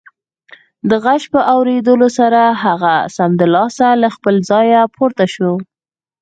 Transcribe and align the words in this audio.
د 0.89 0.91
غږ 1.05 1.21
په 1.33 1.39
اورېدو 1.53 1.93
سره 2.19 2.41
هغه 2.63 2.93
سمدلاسه 3.17 3.87
له 4.01 4.07
خپله 4.15 4.39
ځايه 4.49 4.81
پورته 4.95 5.25
شو 5.33 5.51